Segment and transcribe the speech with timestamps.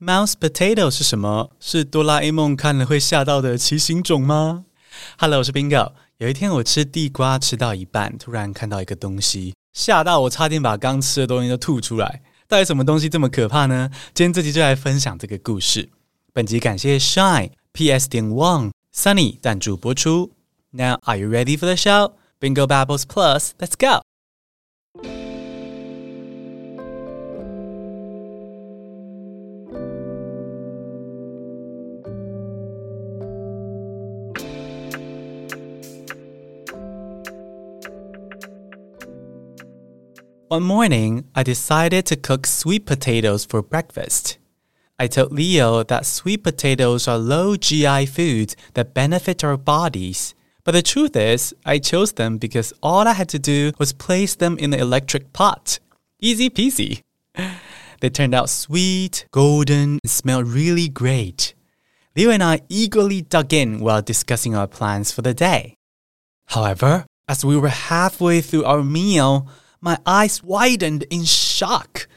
[0.00, 1.52] Mouse potato 是什么？
[1.60, 4.64] 是哆啦 A 梦看了会吓到的奇形种吗
[5.18, 5.92] ？Hello，我是 Bingo。
[6.18, 12.22] 有一天我吃地瓜吃到一半，突然看到一个东西，吓到我差点把刚吃的东西都吐出来。
[12.48, 13.88] 到底什么东西这么可怕呢？
[14.12, 15.88] 今天这集就来分享这个故事。
[16.32, 20.32] 本集感谢 Shine PS 点 One Sunny 赞助播出。
[20.72, 22.14] Now are you ready for the show?
[22.40, 24.02] Bingo Babbles Plus, let's go.
[40.54, 44.38] One morning, I decided to cook sweet potatoes for breakfast.
[45.00, 50.32] I told Leo that sweet potatoes are low GI foods that benefit our bodies.
[50.62, 54.36] But the truth is, I chose them because all I had to do was place
[54.36, 55.80] them in the electric pot.
[56.20, 57.02] Easy peasy.
[57.98, 61.54] They turned out sweet, golden, and smelled really great.
[62.14, 65.74] Leo and I eagerly dug in while discussing our plans for the day.
[66.46, 69.48] However, as we were halfway through our meal,
[69.84, 72.08] my eyes widened in shock.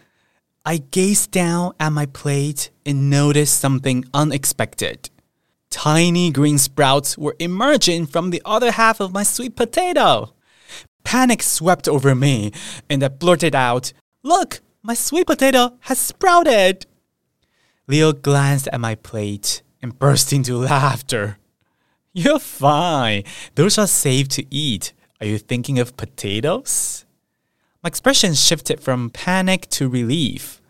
[0.66, 5.10] I gazed down at my plate and noticed something unexpected.
[5.70, 10.34] Tiny green sprouts were emerging from the other half of my sweet potato.
[11.04, 12.54] Panic swept over me,
[12.90, 13.92] and I blurted out,
[14.24, 16.86] Look, my sweet potato has sprouted!
[17.86, 21.38] Leo glanced at my plate and burst into laughter.
[22.14, 23.24] You're fine.
[23.56, 24.94] Those are safe to eat.
[25.20, 27.07] Are you thinking of potatoes?
[27.84, 30.62] My expression shifted from panic to relief.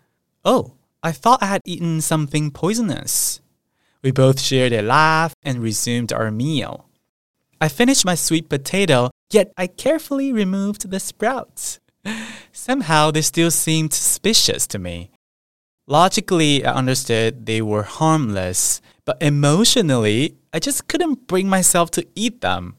[0.43, 3.41] Oh, I thought I had eaten something poisonous.
[4.03, 6.85] We both shared a laugh and resumed our meal.
[7.59, 11.79] I finished my sweet potato, yet I carefully removed the sprouts.
[12.51, 15.09] Somehow they still seemed suspicious to me.
[15.87, 22.41] Logically, I understood they were harmless, but emotionally, I just couldn't bring myself to eat
[22.41, 22.75] them.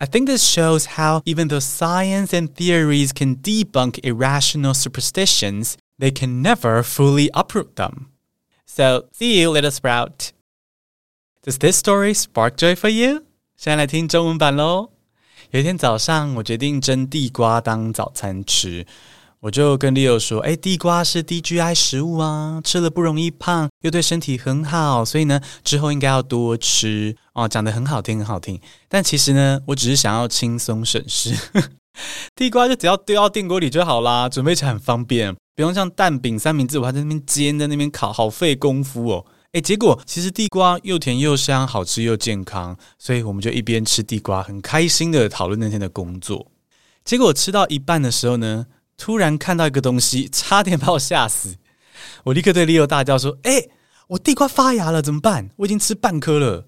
[0.00, 6.10] I think this shows how, even though science and theories can debunk irrational superstitions, they
[6.10, 8.10] can never fully uproot them.
[8.66, 10.32] So, see you, little sprout.
[11.42, 13.24] Does this story spark joy for you?
[13.56, 14.90] 现在来听中文版喽。
[15.50, 18.86] 有一天早上，我决定蒸地瓜当早餐吃。
[19.41, 28.59] 我就跟 Leo 说：“哎，地瓜是低 GI 食物啊，吃了不容易胖，又对身体很好，所以呢，之后应该要多吃哦。”讲得很好听，很好听。
[28.89, 31.33] 但其实呢，我只是想要轻松省事，
[32.35, 39.25] 地瓜就只要丢到电锅里就好啦，准备起来很方便，不用像蛋饼、三明治，我还在那边煎，在那边烤，好费功夫哦。
[39.53, 46.51] 哎，结果其实地瓜又甜又香，好吃又健康，所以我们就一边吃地瓜，很开心的讨论那天的工作。
[47.05, 48.67] 结果吃到一半的时候呢，
[48.99, 51.55] 突然看到一个东西，差点把我吓死！
[52.25, 53.65] 我立刻对 Leo 大叫说：“哎，
[54.07, 55.49] 我地瓜发芽了，怎么办？
[55.55, 56.67] 我已经吃半颗了。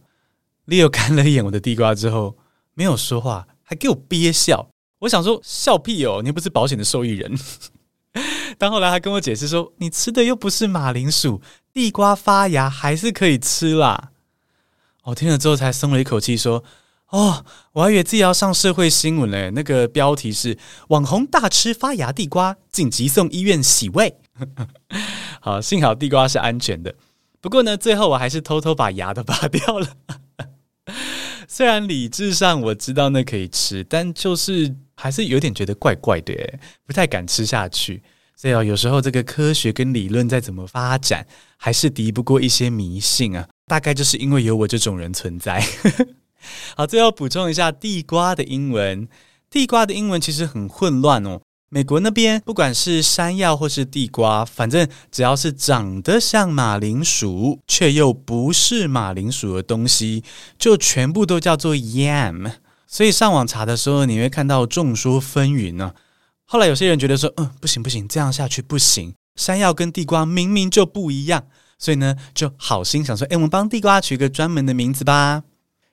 [0.65, 2.37] ”Leo 看了一眼我的地瓜之后，
[2.73, 4.69] 没有说话，还给我憋笑。
[4.99, 7.37] 我想说笑屁哦，你又不是保险的受益人。
[8.57, 11.41] 但后来他跟我解释说：“你吃的又不是马铃薯，
[11.73, 14.11] 地瓜发芽还是可以吃啦。”
[15.03, 16.63] 我听了之后才松了一口气，说。
[17.11, 19.51] 哦，我还以为自己要上社会新闻嘞。
[19.53, 20.57] 那个标题是
[20.87, 24.15] “网红大吃发芽地瓜，紧急送医院洗胃”。
[25.41, 26.95] 好，幸好地瓜是安全的。
[27.41, 29.87] 不过呢，最后我还是偷偷把牙都拔掉了。
[31.49, 36.33] 虽然理智上我知道那可以吃，但就是还是有点觉得怪怪的，
[36.87, 38.01] 不太敢吃下去。
[38.37, 43.45] 所以啊，有时候这个科学跟理论再怎么发展，还是敌不过一些迷信啊。
[43.67, 45.61] 大概就是因为有我这种人存在。
[46.75, 49.07] 好，最后补充一下地瓜的英文。
[49.49, 51.41] 地瓜的英文其实很混乱哦。
[51.73, 60.23] 美国那边不管是山药或是地瓜，反正只要是长得像马铃薯却又不是马铃薯的东西，
[60.57, 62.51] 就全部都叫做 yam。
[62.87, 65.93] 所以上网查的时候，你会看到众说纷纭呢。
[66.45, 69.13] 后来有些人觉得说，嗯，不行不行，这样下去不行。
[69.35, 71.45] 山药跟地瓜明明就不一样，
[71.79, 75.43] 所以呢，就好心想说，哎，我们帮地瓜取个专门的名字吧。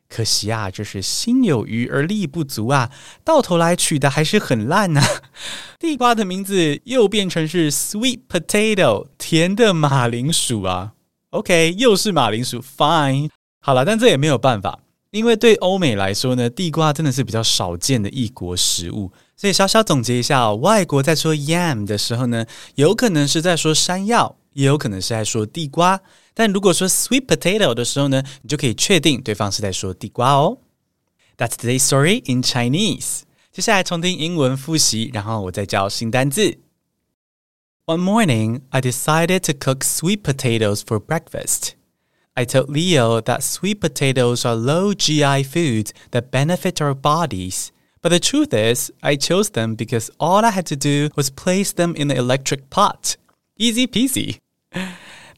[0.08, 2.90] 可惜啊，这是心有余而力不足啊，
[3.22, 5.22] 到头来取的还是很烂呐、啊。
[5.78, 10.92] 地瓜的名字又变成是 sweet potato，甜的马铃薯啊。
[11.30, 13.28] OK，又是马铃薯，fine。
[13.60, 19.12] 好了，但这也没有办法，因为对欧美来说呢，地瓜真的是比较少见的异国食物。
[19.36, 22.46] 所以小小总结一下，外国在说 yam 的时候呢，
[22.76, 26.00] 有可能是在说山药，也有可能是在说地瓜。
[26.37, 30.57] 但如果说 sweet potato 的时候呢，你就可以确定对方是在说地瓜哦。
[31.37, 33.21] That's today's story in Chinese。
[33.51, 36.57] 接下来重听英文复习，然后我再教新单字。
[37.85, 41.73] One morning, I decided to cook sweet potatoes for breakfast.
[42.33, 47.67] I told Leo that sweet potatoes are low GI foods that benefit our bodies.
[48.01, 51.73] But the truth is, I chose them because all I had to do was place
[51.73, 53.17] them in the electric pot.
[53.57, 54.37] Easy peasy.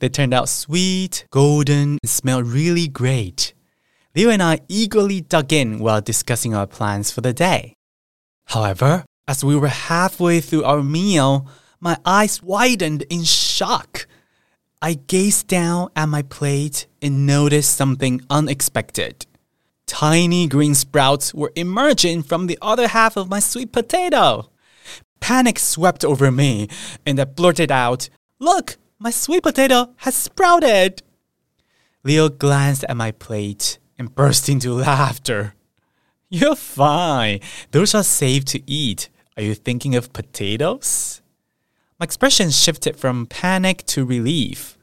[0.00, 3.52] They turned out sweet, golden, and smelled really great.
[4.16, 7.74] Leo and I eagerly dug in while discussing our plans for the day.
[8.46, 11.46] However, as we were halfway through our meal,
[11.80, 14.06] my eyes widened in shock.
[14.82, 19.26] I gazed down at my plate and noticed something unexpected.
[19.86, 24.50] Tiny green sprouts were emerging from the other half of my sweet potato.
[25.20, 26.68] Panic swept over me,
[27.04, 28.08] and I blurted out,
[28.38, 31.02] Look, my sweet potato has sprouted.
[32.04, 35.54] Leo glanced at my plate and burst into laughter.
[36.28, 37.40] You're fine.
[37.70, 39.08] Those are safe to eat.
[39.36, 41.22] Are you thinking of potatoes?
[41.98, 44.76] My expression shifted from panic to relief.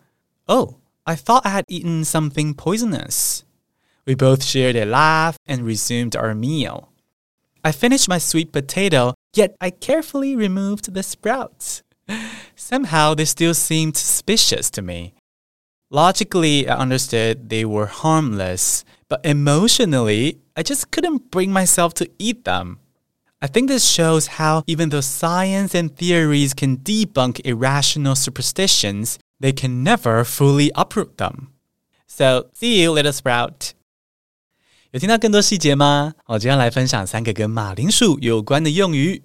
[0.48, 3.44] Oh, I thought I had eaten something poisonous.
[4.06, 6.90] We both shared a laugh and resumed our meal.
[7.64, 11.84] I finished my sweet potato, yet I carefully removed the sprouts.
[12.57, 15.15] Somehow they still seemed suspicious to me.
[15.91, 22.45] Logically, I understood they were harmless, but emotionally, I just couldn't bring myself to eat
[22.45, 22.79] them.
[23.41, 29.53] I think this shows how, even though science and theories can debunk irrational superstitions, they
[29.53, 31.49] can never fully uproot them.
[32.07, 33.73] So, see you, little sprout.
[34.93, 36.15] 有听到更多细节吗？
[36.27, 39.23] 我今天来分享三个跟马铃薯有关的用语。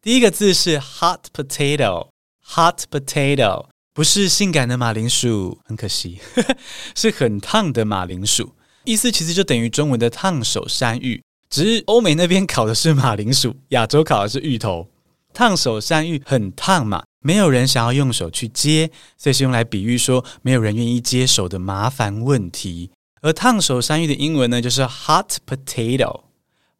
[0.00, 2.08] 第一个字是 hot potato。
[2.55, 3.65] Hot potato
[3.95, 6.19] 不是性感的马铃薯，很可惜，
[6.95, 8.53] 是很烫的马铃薯。
[8.83, 14.87] 意思其实就等于中文的烫手山芋，只是欧美那边烤的是马铃薯，亚洲烤的是芋头。
[15.33, 22.91] 烫手山芋很烫嘛，没有人想要用手去接，所以是用来比喻说没有人愿意接手的麻烦问题。
[23.21, 26.25] 而烫手山芋的英文呢，就是 hot potato。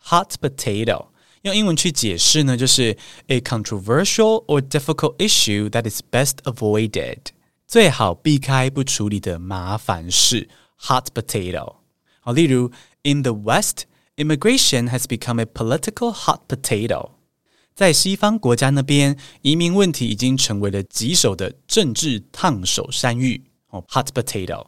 [0.06, 1.08] Hot potato。
[1.43, 2.97] 用英文去解释呢，就是
[3.29, 7.19] a controversial or difficult issue that is best avoided，
[7.67, 10.49] 最好避开不处理的麻烦事。
[10.81, 11.77] Hot potato。
[12.21, 12.71] 好，例如
[13.03, 13.83] In the West,
[14.17, 17.11] immigration has become a political hot potato。
[17.75, 23.45] 在西方国家那边，移民问题已经成为了棘手的政治烫手山芋。
[23.71, 24.67] 哦，hot potato。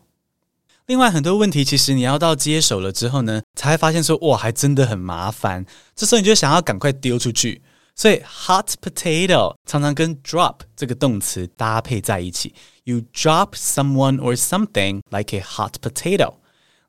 [0.87, 5.65] 另外很多问题，其实你要到接手了之后呢，才会发现说，哇，还真的很麻烦。
[5.95, 7.63] 这时候你就想要赶快丢出去，
[7.95, 12.55] 所以 hot potato 常常跟 drop 这个动词搭配在一起。
[12.83, 16.35] You drop someone or something like a hot potato。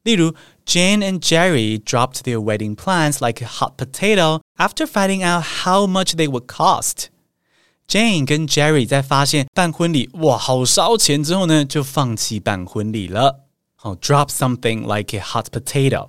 [0.02, 0.34] 例如，
[0.66, 6.16] Jane and Jerry dropped their wedding plans like a hot potato after finding out how much
[6.16, 13.45] they would cost。Jane 跟 Jerry 在发现办婚礼哇好烧钱之后呢，就放弃办婚礼了。
[13.87, 16.09] 哦，drop something like a hot potato。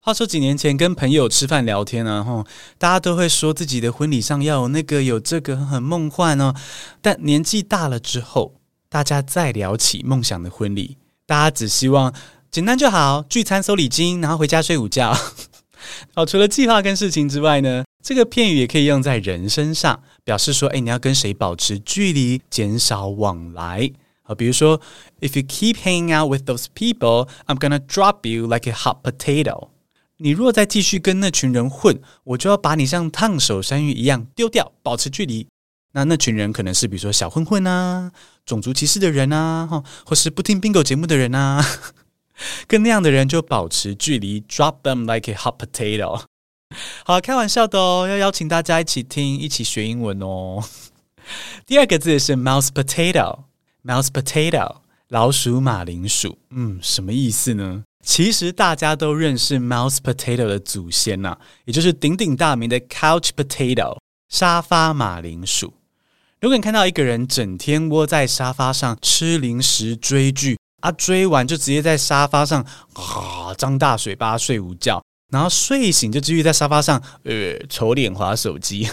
[0.00, 2.44] 话说几年前跟朋友吃饭聊天呢，吼，
[2.78, 6.54] 大家都会说自己的婚礼上要有那个有这个很梦幻哦。
[7.00, 8.54] 但年纪大了之后，
[8.88, 10.96] 大家再聊起梦想的婚礼，
[11.26, 12.12] 大家只希望
[12.50, 15.16] 简单就好，聚餐收礼金，然后回家睡午觉。
[16.14, 23.90] 哦，除了计划跟事情之外呢，这个片语也可以用在人身上，表示说，哎，你要跟谁保持距离，减少往来。
[24.31, 24.81] 啊，比如说，
[25.21, 29.69] If you keep hanging out with those people, I'm gonna drop you like a hot potato。
[30.17, 35.47] 你若再继续跟那群人混，我就要把你像烫手山芋一样丢掉，保持距离。
[35.93, 38.11] 那那群人可能是比如说小混混啊，
[38.45, 41.63] 种族歧视的人啊，哈，或是不听 Bingo 节目的人啊，
[42.67, 46.23] 跟那样的人就保持距离，drop them like a hot potato。
[47.05, 50.63] 好，开玩笑的哦，要邀请大家一起听，一起学英文哦。
[51.65, 53.43] 第二个字是 mouse potato。
[53.84, 54.76] Mouse potato，
[55.08, 57.82] 老鼠马铃薯，嗯，什么意思呢？
[58.04, 63.98] 其实大家都认识 mouse potato 的祖先呐、啊，也就是鼎鼎大名的 couch potato，
[64.28, 65.74] 沙发马铃薯。
[66.40, 78.88] 如果你看到一个人整天窝在沙发上吃零食、追剧啊，追完就直接在沙发上啊张大嘴巴睡午觉，然后睡醒就继续在沙发上呃丑脸滑手机，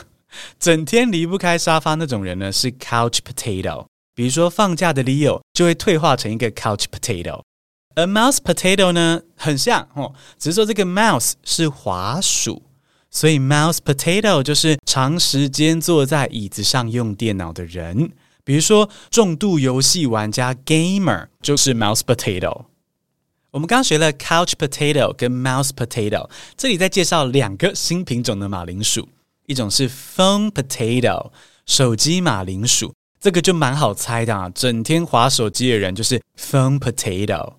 [0.60, 3.86] 整天离不开沙发那种人呢，是 couch potato。
[4.20, 7.42] 比如说放假的 Leo 就会退化成一个 couch potato，
[7.96, 12.64] 而 mouse potato 呢很像哦，只是说这个 mouse 是滑鼠，
[13.10, 18.12] 所以 mouse potato 就是长时间坐在椅子上用电脑的人。
[18.44, 22.66] 比如说重度游戏玩家 gamer 就是 mouse potato。
[23.52, 29.08] 我们刚刚学了 couch potato 跟 mouse potato，这里再介绍两个新品种的马铃薯，
[29.46, 31.32] 一种是 phone potato
[31.66, 32.94] 手机马铃薯。
[33.20, 37.54] 这个就蛮好猜的啊，整天滑手机的人就是 phone potato。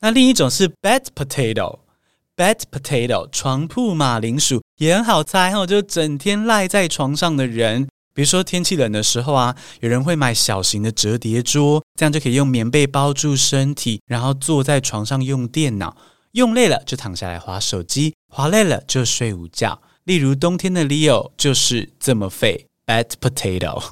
[0.00, 7.88] 那另一种是 bed potato，bed potato 床铺马铃薯也很好猜哦，就整天赖在床上的人。
[8.14, 15.96] 比如说天气冷的时候啊，有人会买小型的折叠桌，这样就可以用棉被包住身体，然后坐在床上用电脑，
[16.32, 19.80] 用累了就躺下来滑手机，滑累了就睡午觉。
[20.02, 23.82] 例如冬天的 Leo 就是这么废，bed potato。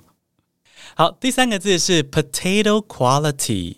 [0.98, 3.76] 好，第三个字是 potato quality。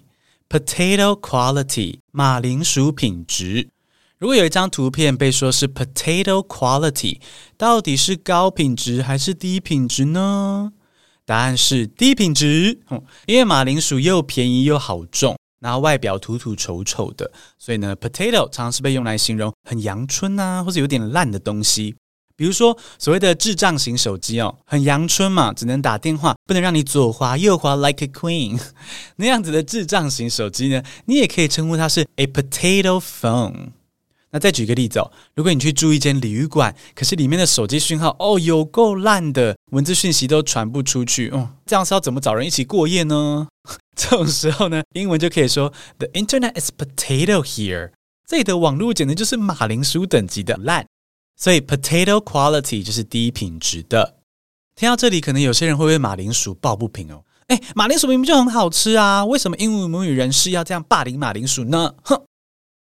[0.49, 3.71] Potato quality，马铃薯品质。
[4.19, 7.19] 如果有一张图片被说是 potato quality，
[7.57, 10.73] 到底是高品质还是低品质呢？
[11.25, 12.79] 答案是低品质。
[13.27, 21.97] 因为马铃薯又便宜又好种，然后外表土土丑丑的，所以呢，potato 常常是被用来形容很阳春啊，或者有点烂的东西。
[22.39, 28.57] 比如说，所谓的智障型手机哦，很阳春嘛，只能打电话，不能让你左滑右滑 like a queen。
[29.17, 33.71] 那样子的智障型手机呢，你也可以称呼它是 a potato phone。
[34.31, 43.49] 那再举个例子哦，如果你去住一间旅馆，可是里面的手机讯号哦有够烂的，文字讯息都传不出去，哦，这样是要怎么找人一起过夜呢？
[43.97, 47.91] 这种时候呢，英文就可以说 The internet is potato here。
[48.29, 50.87] 这里的网络简直就是马铃薯等级的烂。
[51.39, 54.17] 所以 potato quality 就是低品质的。
[54.75, 57.25] 听到这里，可能有些人会为马铃薯抱不平哦。
[57.47, 61.95] 哎，马铃薯明明就很好吃啊，为什么英文母语人士要这样霸凌马铃薯呢？
[62.03, 62.23] 哼！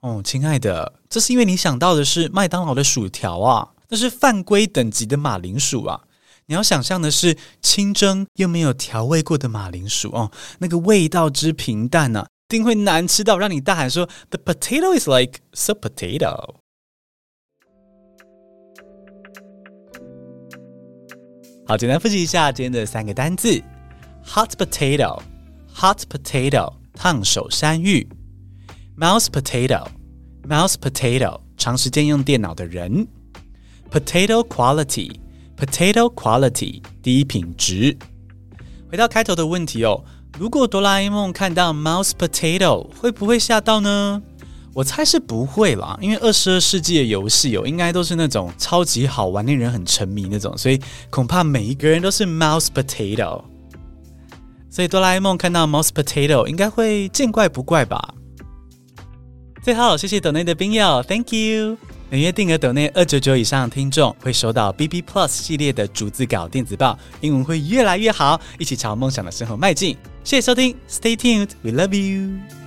[0.01, 6.01] 哦，亲爱的，这是因为你想到的是麦当劳的薯条啊，那是犯规等级的马铃薯啊。
[6.47, 16.55] 你要想象的是清蒸又没有调味过的马铃薯哦，那个味道之平淡呢、啊，定会难吃到让你大喊说：“The potato is like so potato。”
[21.71, 23.63] 好，简单复习一下今天的三个单字
[24.25, 28.05] ：hot potato，hot potato，烫手山芋
[28.97, 33.07] ；mouse potato，mouse potato，长时间用电脑的人
[33.89, 37.97] ；potato quality，potato quality，低品质。
[38.89, 40.03] 回到开头的问题哦，
[40.37, 44.21] 如果哆啦 A 梦看到 mouse potato，会不会吓到呢？
[44.73, 53.43] 我猜是不会啦，因为二十二世纪的游戏哦，应该都是那种超级好玩、令人很沉迷那种，所以恐怕每一个人都是 mouse potato。
[54.69, 58.13] 所以哆啦 A 梦看到 mouse potato 应该会见怪不怪吧。
[59.61, 61.77] 最后，谢谢抖内的冰友，Thank you。
[62.09, 69.97] 每月定额抖内二九九以上的听众会收到 BB Plus 系列的逐字稿电子报，英文会越来越好，一起朝梦想的生活迈进。
[70.23, 72.60] 谢谢收听，Stay tuned，We love you。